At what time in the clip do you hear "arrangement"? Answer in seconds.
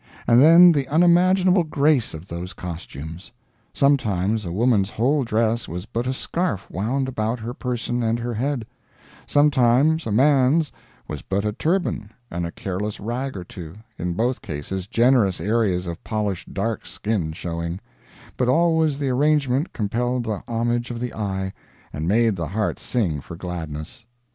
19.09-19.71